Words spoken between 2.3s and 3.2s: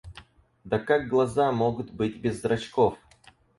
зрачков?